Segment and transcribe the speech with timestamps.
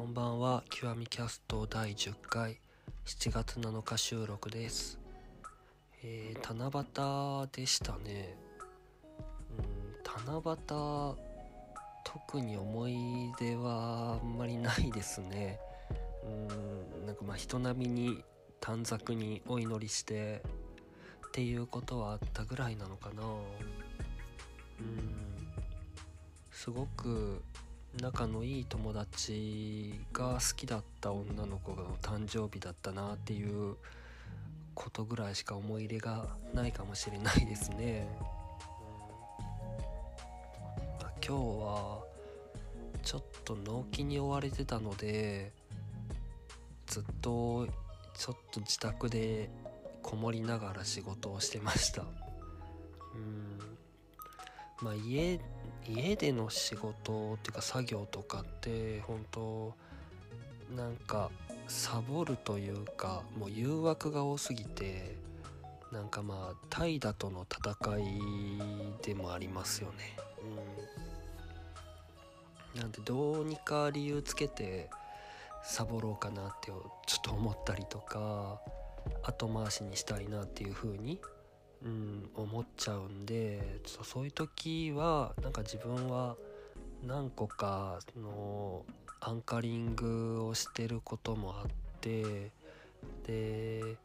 [0.00, 0.64] こんばんは。
[0.70, 2.58] 極みキャスト第10回。
[3.04, 4.98] 7月7日収録です。
[6.02, 8.34] えー、七夕でしたね。
[9.58, 11.16] うん七夕
[12.02, 15.60] 特に思い出はあんまりないですね。
[16.24, 18.24] うんなんかまあ人並みに
[18.58, 20.42] 短冊にお祈りして
[21.26, 23.22] っていうことはあったぐらいなのかな。
[24.80, 25.30] うん
[26.50, 27.42] すごく
[27.98, 33.76] 仲のいい友達が好きだった女の子の誕生日だったなっていう
[34.74, 38.06] ことぐらいしか思い入れがないかもしれないですね。
[41.00, 42.04] うん、今日は
[43.02, 45.52] ちょっと納期に追われてたので
[46.86, 47.66] ずっと
[48.16, 49.50] ちょっと自宅で
[50.02, 52.02] こもりながら仕事をしてました。
[52.02, 53.58] うん
[54.80, 55.40] まあ家
[55.86, 59.74] 家での仕事っていうか作業とかって本当
[60.76, 61.30] なんか
[61.66, 65.16] サボるというかもう誘惑が多すぎて
[65.92, 68.04] なんかまあ怠惰との戦い
[69.02, 70.16] でもありますよね。
[72.74, 74.88] うん、なんでどうにか理由つけて
[75.64, 76.76] サボろうかなってちょ
[77.18, 78.60] っと思ったりとか
[79.22, 81.18] 後回しにしたいなっていう風に
[81.84, 86.36] うん、思っちゃうんでちょっとそういう時はなんか自分は
[87.06, 88.84] 何個かの
[89.20, 91.66] アンカリングをしてることもあっ
[92.00, 92.50] て
[93.26, 93.96] で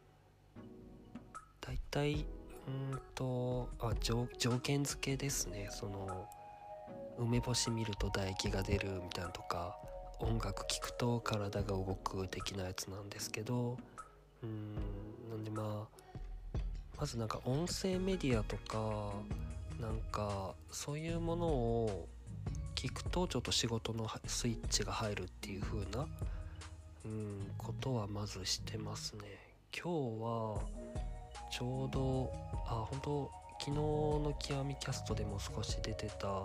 [1.59, 2.25] 大体
[2.67, 4.27] うんとあ条
[4.61, 5.67] 件付けですね。
[5.69, 6.27] その
[7.17, 9.77] 梅干し見ると唾液が出るみたいなとか
[10.19, 13.77] 音楽聴くと体が動く的なやつなんですけど
[14.43, 14.75] うん
[15.29, 16.04] なんでまあ
[16.99, 19.11] まずなんか音声メディアとか
[19.81, 22.07] なんかそういうものを
[22.75, 26.07] 聞くとちょっと仕事のスイッチが入るっていう風な
[27.05, 29.21] うんことはまずしてますね。
[29.73, 30.59] 今日は
[31.51, 32.31] ちょうど
[32.65, 36.43] あ本当昨日の極みキャストでも少し出てた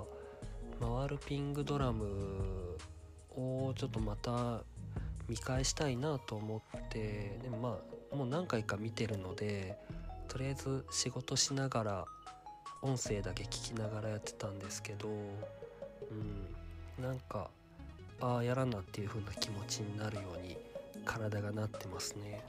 [0.80, 2.76] 回るピングドラム
[3.36, 4.62] をちょっとまた
[5.28, 7.78] 見返したいなと思ってでもま
[8.12, 9.78] あもう何回か見てるので
[10.30, 12.04] とりあえず仕事しながら
[12.82, 15.12] 音声だけ聞きながらやってたんですけどう
[17.02, 17.50] んなんか
[18.20, 20.56] ああやらなっていう風な気持ちになるように
[21.04, 22.44] 体がなってますね。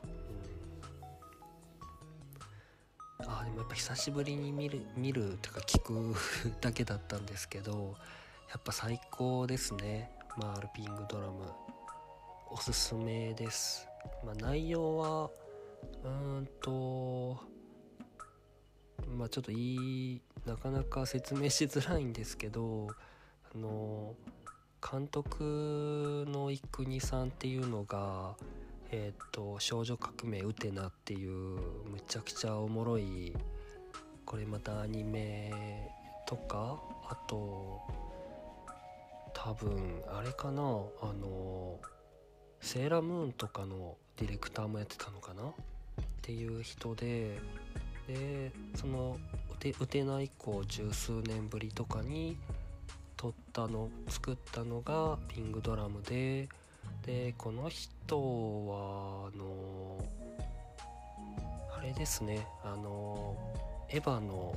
[3.20, 6.14] うん、あでもやっぱ久しぶりに見る見るとか聞く
[6.60, 7.96] だけだったんですけど
[8.50, 10.12] やっぱ最高ですね。
[10.38, 11.32] マールピングドラム。
[12.54, 13.88] おすすめです、
[14.26, 15.30] まあ、内容は
[16.04, 17.51] うーんと
[19.18, 22.88] まあちょっといいなかなか説明しづらいんですけど
[23.54, 24.16] あの
[24.82, 28.36] 監督の幾国さんっていうのが
[28.92, 31.32] えっ、ー、と「少女革命ウテナ」っていう
[31.90, 33.36] むちゃくちゃおもろい
[34.26, 35.92] これまたアニメ
[36.26, 37.82] とかあと
[39.34, 40.66] 多分あれかなあ
[41.14, 41.80] の
[42.60, 45.44] セーラームーンとかのディレクターもやってたのかな？
[45.44, 45.54] っ
[46.22, 47.40] ていう人で
[48.12, 49.18] でその
[49.80, 52.38] 打てない以降十数年ぶりとかに
[53.16, 56.50] 撮ったの作ったのがピングドラムで
[57.06, 58.18] でこの人
[58.68, 60.04] はあの
[61.78, 63.38] あれですねあの
[63.90, 64.56] エヴァの、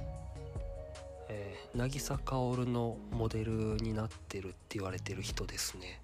[1.29, 6.01] えー、渚薫のモデルになってるって言われてる人ですね。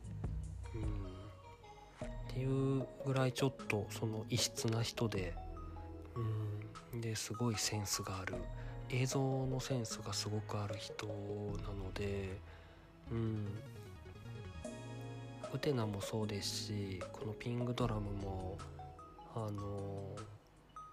[0.74, 5.34] うん、っていうぐらいちょっとその異質な人で。
[6.16, 6.49] うん
[7.00, 8.34] ですごいセンスがある。
[8.90, 11.12] 映像のセンスがすごくある人な
[11.72, 12.38] ので
[13.10, 13.46] うん。
[15.52, 18.56] ウテナもそうですしこのピングドラムも
[19.34, 20.16] あの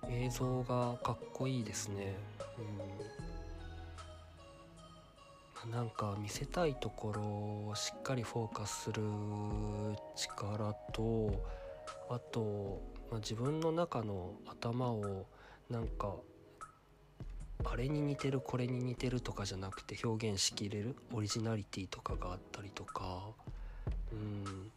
[0.10, 2.16] 映像がかっこいいですね。
[5.66, 5.72] うん。
[5.72, 9.02] なんか見せたいところをしっかりフォーカスする
[10.16, 11.32] 力と
[12.10, 12.82] あと、
[13.12, 15.26] まあ、自分の中の頭を
[15.70, 16.16] なんか
[17.66, 23.24] あれに似てるこれに似てるとかじゃなくて表現しきれるオリジナリティとかがあったりとか。
[24.12, 24.72] うん。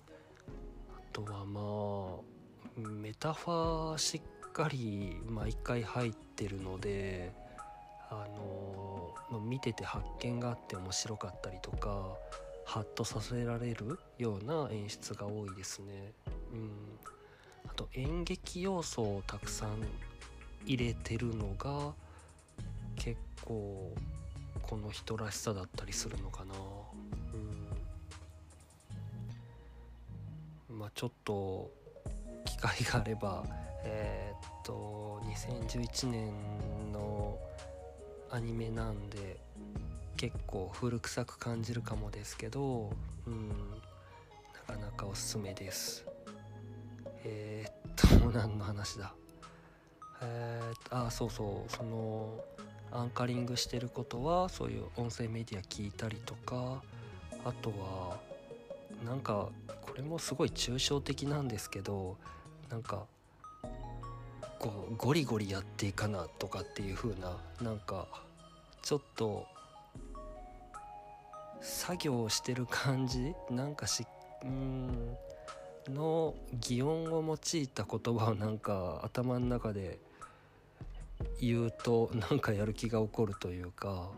[0.96, 2.20] あとはま
[2.86, 7.32] あメタファーしっかり毎回入ってるので
[8.10, 12.16] あの見てて発見があって面白かったりとか
[12.64, 16.12] ハッとさせられるような演出が多いですね。
[16.52, 16.70] うん、
[17.68, 19.70] あと演劇要素をたくさん
[20.66, 21.92] 入れてるのが
[22.96, 23.92] 結構
[24.62, 26.54] この人らしさだったりするのかな。
[30.68, 30.78] うん。
[30.78, 31.70] まあちょっと
[32.44, 33.44] 機会があれば
[33.84, 37.38] えー、っと2011年の
[38.30, 39.38] アニメなんで
[40.16, 42.92] 結構古臭く感じるかもですけど
[43.26, 43.48] うん。
[44.68, 46.04] なかなかおすすめです。
[47.24, 49.14] えー、っと何の話だ。
[50.22, 52.28] えー、っとあそうそうその
[52.92, 56.82] アンカリングしてることはそういう音声メディア聞いたりとか
[57.44, 58.18] あとは
[59.04, 59.48] なんか
[59.82, 62.16] これもすごい抽象的なんですけど
[62.68, 63.04] なんか
[64.58, 68.06] こうゴリゴリやっていかなとかっていう風ななんか
[68.82, 69.46] ちょっと
[71.60, 74.04] 作業をしてる感じなんかし
[74.44, 75.16] うん
[75.88, 79.98] の擬音を用いた言葉をなんか頭の中で
[81.40, 84.10] 言うとなんかやる気が起こるというか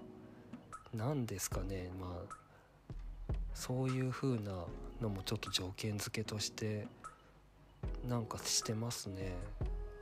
[0.94, 1.90] 何ですかね。
[2.00, 4.64] まあそういう風な
[5.00, 6.86] のもちょっと条件付けとして
[8.08, 9.34] なんかしてますね。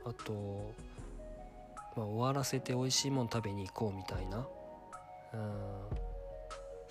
[0.05, 0.73] あと、
[1.95, 4.47] まあ、終わらせて美味しいもん食べに行こうみたいな。
[5.33, 6.11] うん。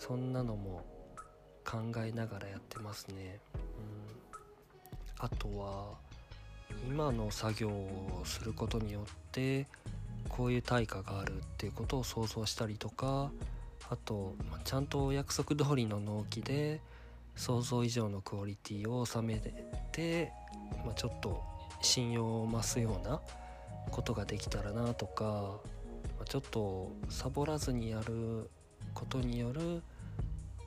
[0.00, 0.82] そんなのも
[1.62, 3.58] 考えながらやってますね、う
[5.22, 5.94] ん、あとは
[6.88, 9.66] 今の作業をすることによって
[10.28, 13.30] こういう対価があるっていうことを想像したりとか
[13.88, 16.80] あと、まあ、ちゃんと約束通りの納期で
[17.34, 19.40] 想像以上のクオリティを収め
[19.92, 20.32] て、
[20.84, 21.42] まあ、ちょっと
[21.80, 23.20] 信用を増すような
[23.90, 28.50] ことができたらなとか、まあ、ちょっとサボらずにやる
[28.94, 29.82] ことによる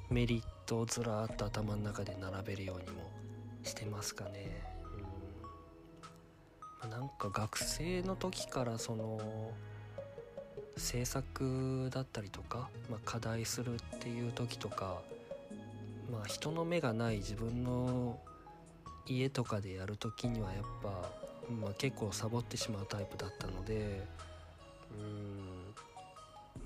[0.10, 3.10] メリットをずらっと頭の中で並べるようにも
[3.64, 4.73] してますかね。
[6.88, 9.52] なんか学生の時からその
[10.78, 15.02] 制作だったりとか、まあ、課題するっていう時とか、
[16.12, 18.20] まあ、人の目がない自分の
[19.06, 20.90] 家とかでやる時にはやっぱ、
[21.52, 24.06] まあ、結構サボってしまうタイプだったので
[24.92, 25.64] うん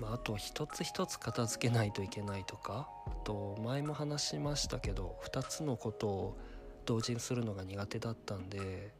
[0.00, 6.38] まああと一つ一つ片付けないといけないとかあと前も話しましたけど2つのことを
[6.86, 8.92] 同時にするのが苦手だったんで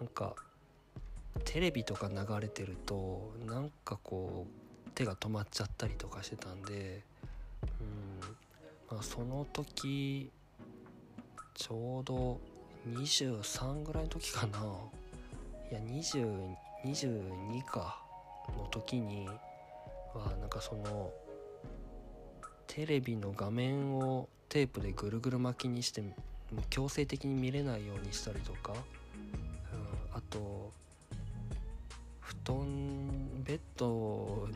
[0.00, 0.34] なんか
[1.44, 4.46] テレビとか流れてるとなんかこ
[4.86, 7.02] う手が止まっちゃったりとかしてたんで
[7.80, 8.28] うん
[8.90, 10.30] まあその時
[11.54, 12.40] ちょうど
[12.88, 14.58] 23ぐらいの時かな。
[15.70, 18.00] いや2022か
[18.56, 19.26] の時に
[20.14, 21.10] はなんかその
[22.66, 26.14] テレビの画面をテープでぐるぐる巻きにしてもう
[26.70, 28.72] 強制的に見れないようにしたりとか、
[30.30, 30.72] と
[32.20, 34.48] 布団ベッド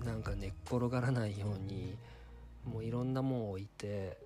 [0.00, 1.94] になんか寝っ転がらないように
[2.64, 4.16] もういろんなもん置いて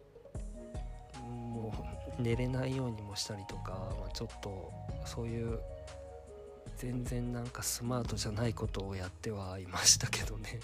[1.21, 1.73] も
[2.19, 4.73] う寝れないようにもしたりとか、ま、ちょっと
[5.05, 5.59] そういう
[6.77, 10.61] 全然なんかスマートじゃないことをやってはいましたけどね、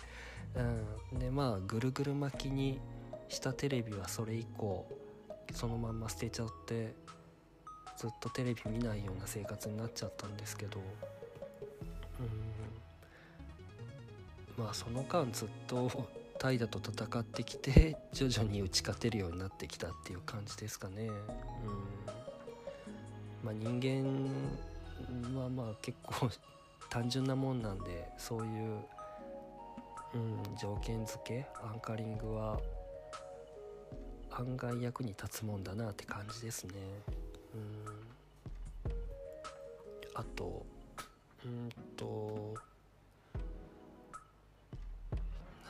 [1.12, 2.81] うん、でまあぐるぐる巻きに
[3.28, 4.87] したテレビはそれ以降
[5.54, 6.94] そのまんま捨てちゃって
[8.00, 10.81] ずっとテレビ見ないような生活になっちゃったんですけど
[14.56, 16.08] うんまあその間ずっと
[16.38, 21.08] 怠惰と戦ってきて 徐々に打ち勝てるようになってきたっていう感じですかね。
[21.08, 21.19] うん
[23.45, 26.30] まあ、人間はまあ結構
[26.88, 28.83] 単純なもんなんでそういう、
[30.14, 32.59] うん、条件付けアンカリングは
[34.30, 36.73] 案外役に立つもんだなって感じですね。
[37.54, 37.80] うん。
[40.14, 40.66] あと
[41.45, 42.54] うんと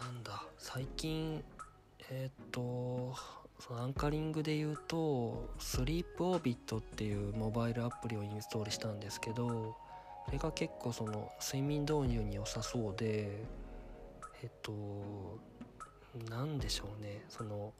[0.00, 1.42] なんだ最近
[2.10, 3.14] えっ、と
[3.60, 9.76] そのアンカリングで言うとスリープオービットっていうモバイルアプリをインストールしたんですけど
[10.26, 13.44] それが結構その睡眠導入に良さそうで
[14.42, 14.72] えっと
[16.28, 17.72] 何でしょうねその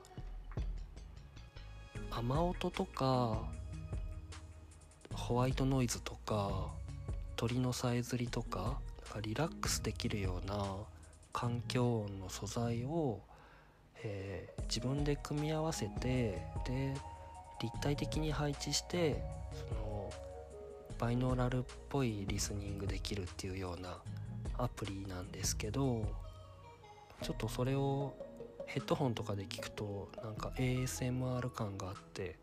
[2.12, 3.42] 雨音とか
[5.20, 6.50] ホワイトノイズとか
[7.36, 8.78] 鳥のさえずりとか
[9.22, 10.64] リラックスできるような
[11.32, 13.20] 環境音の素材を、
[14.02, 16.94] えー、自分で組み合わせてで
[17.62, 19.22] 立体的に配置して
[19.68, 20.12] その
[20.98, 23.98] バイノーラルっぽいリスニングできるっていうような
[24.58, 26.04] アプリなんですけど
[27.22, 28.14] ちょっとそれを
[28.66, 32.36] ヘッドホンとかで聞くとなんか ASMR 感があって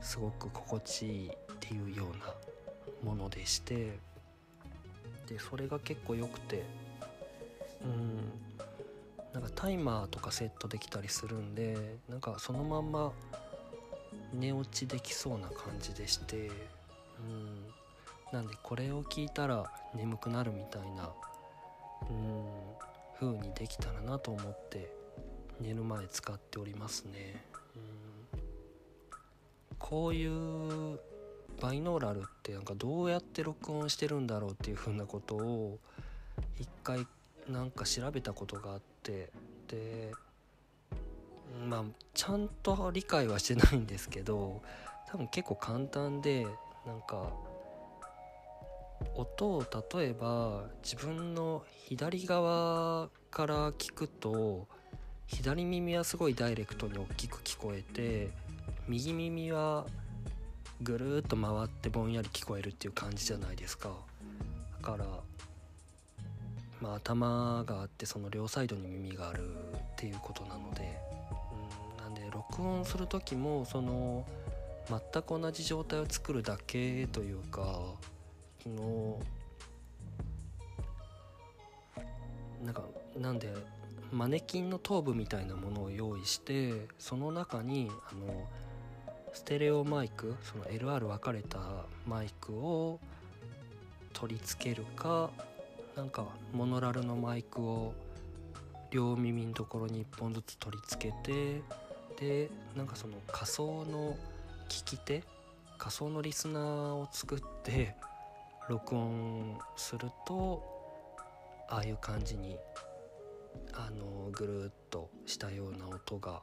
[0.00, 3.98] すごく心地いいっていうようなものでして
[5.28, 6.64] でそれが結構良くて
[7.82, 8.32] うん
[9.32, 11.76] なんかタイマーとかセットできたりするんで
[12.08, 13.12] なんかそのまんま
[14.32, 16.50] 寝落ちできそうな感じでして
[17.20, 17.66] うん
[18.32, 21.10] なんでこれを聞いたら眠くなるみたいな
[22.08, 22.44] うん
[23.20, 24.90] 風にできたらなと思って
[25.60, 27.42] 寝る前使っておりますね。
[27.74, 28.38] うん
[29.78, 31.00] こういう
[31.60, 35.78] バイノーラルってなんかどうやって録音してるんだろうっていうふうなことを
[36.58, 37.06] 一回
[37.48, 39.30] なんか調べたことがあって
[39.68, 40.12] で
[41.68, 41.84] まあ
[42.14, 44.60] ちゃんと理解はしてないんですけど
[45.10, 46.46] 多分結構簡単で
[46.86, 47.30] なんか
[49.14, 49.64] 音を
[49.98, 54.66] 例えば自分の左側から聞くと
[55.26, 58.30] 左耳はすごいダイレクトに大きく聞こえて
[58.86, 59.86] 右耳は
[60.82, 63.90] ぐるっと回ってぼんやり聞こえるっていう感じじゃないですか。
[64.80, 65.06] だから
[66.80, 70.98] まあ頭があってその両サイドに耳があるっていうことなので
[71.98, 74.24] うんなんで録音する時もその
[74.88, 77.80] 全く同じ状態を作るだけというか
[78.62, 79.20] その
[82.64, 82.82] なんか
[83.16, 83.52] なんで
[84.12, 88.48] マネキンの頭部みたいなものを用意してその中にあの
[89.32, 91.58] ステレオマイクその LR 分かれた
[92.06, 93.00] マイクを
[94.12, 95.30] 取り付けるか
[95.96, 97.94] なんかモノラルのマイクを
[98.90, 101.62] 両耳のところに1本ずつ取り付けて
[102.18, 104.16] でなんかその仮想の
[104.68, 105.22] 聞き手
[105.76, 106.62] 仮想のリスナー
[106.94, 107.94] を作って
[108.68, 110.62] 録音すると
[111.68, 112.56] ああいう感じに
[113.74, 116.42] あのぐるっとしたような音が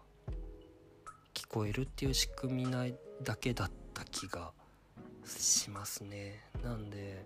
[1.36, 2.86] 聞こえるっていう仕組みな
[3.22, 4.52] だけだった気が
[5.26, 6.42] しますね。
[6.64, 7.26] なんで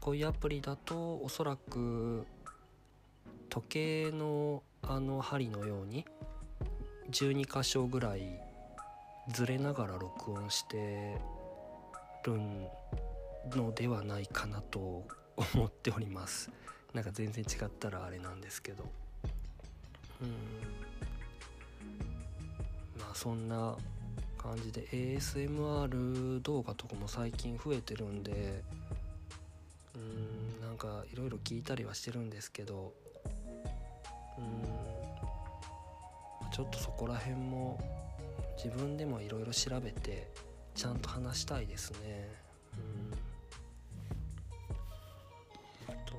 [0.00, 2.26] こういうアプリだとおそらく
[3.48, 6.04] 時計のあの針のように
[7.10, 8.38] 12箇所ぐらい
[9.28, 11.16] ずれながら録音して
[12.24, 12.38] る
[13.56, 15.06] のではないかなと
[15.54, 16.50] 思っております。
[16.92, 18.84] なんか全然違ったらあれなんですけど。
[20.20, 21.11] うん。
[23.14, 23.76] そんな
[24.38, 28.62] 感じで ASMR 動画とかも最近増えてるんで
[29.94, 32.92] うんなんかいろいろ聞いたりはしてるんですけど
[34.38, 35.02] うん
[36.52, 37.80] ちょっとそこら辺も
[38.62, 40.28] 自分でもいろいろ調べて
[40.74, 42.28] ちゃんと話したいですね。
[45.88, 45.94] うん。
[46.06, 46.14] と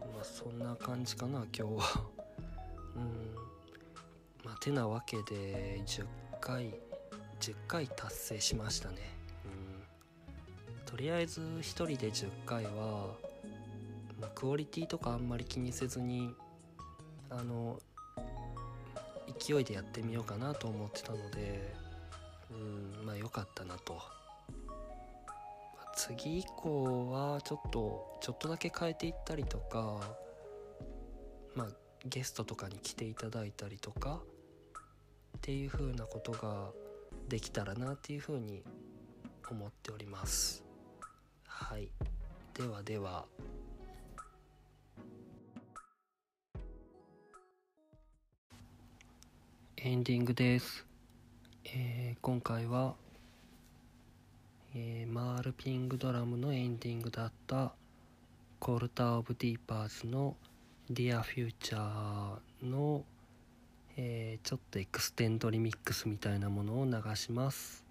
[0.00, 2.04] まあそんな感じかな今日は。
[2.96, 3.34] うん。
[4.44, 6.04] まあてなわけで10
[6.46, 6.72] 回
[7.40, 8.96] 10回達成しましたね。
[9.44, 10.86] うん。
[10.86, 13.16] とりあえず1人で10回は
[14.20, 16.32] まクオリティとかあんまり気にせずに
[17.30, 17.80] あの
[19.40, 21.74] 勢いでやってみようかなと思ってたので
[22.52, 24.00] うんまあ良かったなと。
[25.96, 30.00] 次以降はちょっとちょっとだけ変えていったりとか
[31.54, 31.68] まあ
[32.04, 34.20] ゲストとかに来ていただいたりとか
[35.36, 36.70] っていう風なことが
[37.28, 38.62] できたらなっていう風に
[39.48, 40.64] 思っております。
[41.46, 41.88] はい。
[42.54, 43.26] ではでは。
[49.76, 50.84] エンディングです、
[51.64, 52.96] えー今回は、
[54.74, 57.72] えーマールピングドラムのエンディングだった
[58.58, 60.34] コルター・オブ・ディーパーズの
[60.90, 63.04] Dear Future の、
[63.96, 67.85] えーちょっとエクステンドリミックスみたいなものを流します。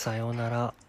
[0.00, 0.79] さようなら。